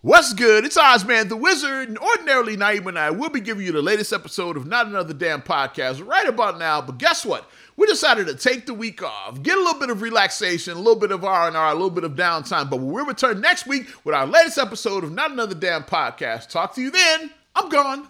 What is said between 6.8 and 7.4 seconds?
But guess